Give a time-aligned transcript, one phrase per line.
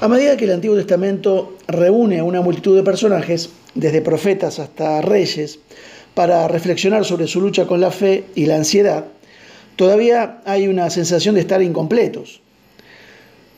[0.00, 5.00] A medida que el Antiguo Testamento reúne a una multitud de personajes, desde profetas hasta
[5.02, 5.58] reyes,
[6.14, 9.06] para reflexionar sobre su lucha con la fe y la ansiedad,
[9.74, 12.40] todavía hay una sensación de estar incompletos.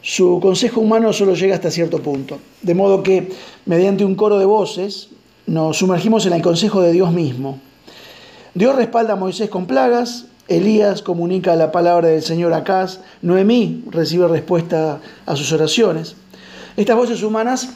[0.00, 3.28] Su consejo humano solo llega hasta cierto punto, de modo que
[3.66, 5.10] mediante un coro de voces
[5.46, 7.60] nos sumergimos en el consejo de Dios mismo.
[8.54, 13.84] Dios respalda a Moisés con plagas, Elías comunica la palabra del Señor a Acaz, Noemí
[13.90, 16.16] recibe respuesta a sus oraciones.
[16.80, 17.68] Estas voces humanas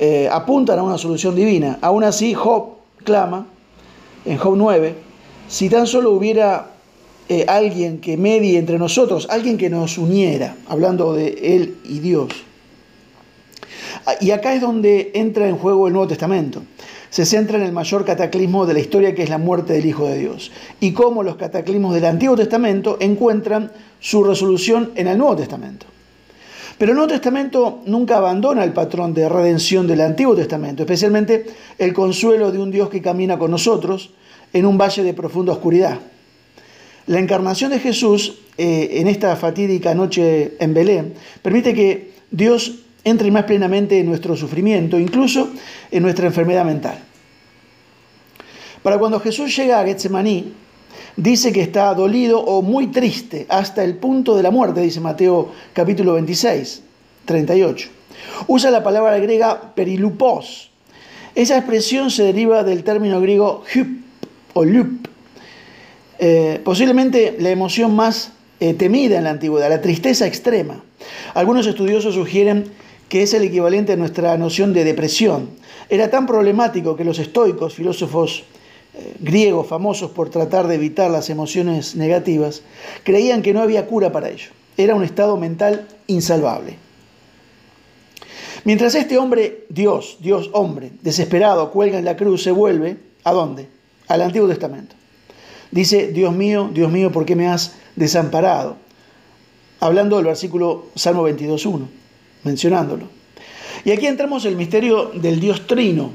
[0.00, 1.78] eh, apuntan a una solución divina.
[1.82, 3.46] Aún así, Job clama
[4.24, 4.94] en Job 9,
[5.50, 6.70] si tan solo hubiera
[7.28, 12.28] eh, alguien que medie entre nosotros, alguien que nos uniera, hablando de Él y Dios.
[14.06, 16.62] Ah, y acá es donde entra en juego el Nuevo Testamento.
[17.10, 20.06] Se centra en el mayor cataclismo de la historia que es la muerte del Hijo
[20.08, 20.50] de Dios.
[20.80, 25.84] Y cómo los cataclismos del Antiguo Testamento encuentran su resolución en el Nuevo Testamento.
[26.78, 31.46] Pero el Nuevo Testamento nunca abandona el patrón de redención del Antiguo Testamento, especialmente
[31.78, 34.10] el consuelo de un Dios que camina con nosotros
[34.52, 35.98] en un valle de profunda oscuridad.
[37.06, 43.30] La encarnación de Jesús eh, en esta fatídica noche en Belén permite que Dios entre
[43.30, 45.50] más plenamente en nuestro sufrimiento, incluso
[45.92, 46.98] en nuestra enfermedad mental.
[48.82, 50.52] Para cuando Jesús llega a Getsemaní,
[51.16, 55.50] dice que está dolido o muy triste hasta el punto de la muerte, dice Mateo
[55.72, 56.82] capítulo 26,
[57.24, 57.88] 38.
[58.46, 60.70] Usa la palabra griega perilupos.
[61.34, 63.88] Esa expresión se deriva del término griego hup
[64.54, 65.06] o lup,
[66.18, 70.82] eh, posiblemente la emoción más eh, temida en la antigüedad, la tristeza extrema.
[71.34, 72.70] Algunos estudiosos sugieren
[73.10, 75.50] que es el equivalente a nuestra noción de depresión.
[75.88, 78.44] Era tan problemático que los estoicos, filósofos
[79.20, 82.62] griegos famosos por tratar de evitar las emociones negativas,
[83.04, 84.50] creían que no había cura para ello.
[84.76, 86.76] Era un estado mental insalvable.
[88.64, 93.68] Mientras este hombre, Dios, Dios hombre, desesperado, cuelga en la cruz, se vuelve, ¿a dónde?
[94.08, 94.96] Al Antiguo Testamento.
[95.70, 98.76] Dice, Dios mío, Dios mío, ¿por qué me has desamparado?
[99.78, 101.86] Hablando del versículo Salmo 22.1,
[102.44, 103.08] mencionándolo.
[103.84, 106.12] Y aquí entramos en el misterio del Dios Trino,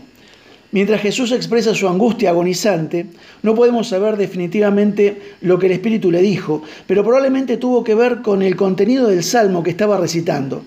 [0.72, 3.06] Mientras Jesús expresa su angustia agonizante,
[3.44, 8.22] no podemos saber definitivamente lo que el Espíritu le dijo, pero probablemente tuvo que ver
[8.22, 10.64] con el contenido del salmo que estaba recitando.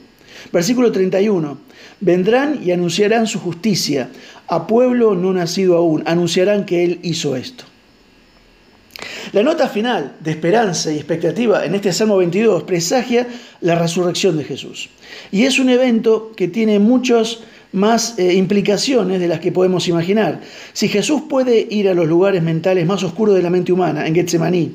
[0.53, 1.59] Versículo 31.
[2.01, 4.11] Vendrán y anunciarán su justicia.
[4.47, 7.65] A pueblo no nacido aún, anunciarán que Él hizo esto.
[9.33, 13.27] La nota final de esperanza y expectativa en este Salmo 22 presagia
[13.63, 14.91] la resurrección de Jesús.
[15.33, 17.43] Y es un evento que tiene muchos
[17.75, 20.41] más eh, implicaciones de las que podemos imaginar.
[20.73, 24.15] Si Jesús puede ir a los lugares mentales más oscuros de la mente humana, en
[24.15, 24.73] Getsemaní,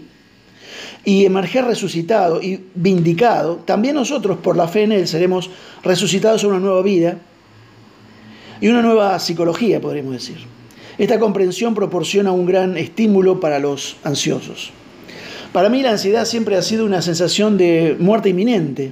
[1.05, 5.49] y emerger resucitado y vindicado, también nosotros por la fe en Él seremos
[5.81, 7.17] resucitados a una nueva vida
[8.59, 10.37] y una nueva psicología, podríamos decir.
[10.97, 14.71] Esta comprensión proporciona un gran estímulo para los ansiosos.
[15.53, 18.91] Para mí la ansiedad siempre ha sido una sensación de muerte inminente.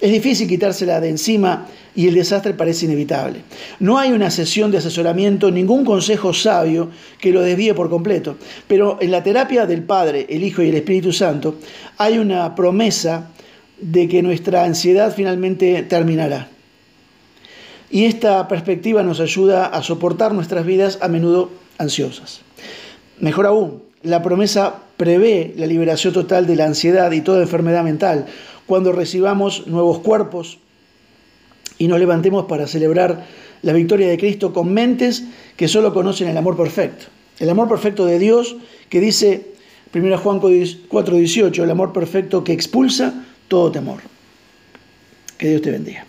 [0.00, 3.40] Es difícil quitársela de encima y el desastre parece inevitable.
[3.78, 6.90] No hay una sesión de asesoramiento, ningún consejo sabio
[7.20, 10.74] que lo desvíe por completo, pero en la terapia del Padre, el Hijo y el
[10.74, 11.56] Espíritu Santo
[11.96, 13.30] hay una promesa
[13.80, 16.48] de que nuestra ansiedad finalmente terminará.
[17.90, 22.40] Y esta perspectiva nos ayuda a soportar nuestras vidas a menudo ansiosas.
[23.20, 28.26] Mejor aún, la promesa prevé la liberación total de la ansiedad y toda enfermedad mental
[28.66, 30.58] cuando recibamos nuevos cuerpos,
[31.76, 33.26] y nos levantemos para celebrar
[33.62, 35.24] la victoria de Cristo con mentes
[35.56, 37.06] que solo conocen el amor perfecto.
[37.40, 38.56] El amor perfecto de Dios
[38.88, 39.54] que dice
[39.92, 44.00] 1 Juan 4:18, el amor perfecto que expulsa todo temor.
[45.36, 46.06] Que Dios te bendiga.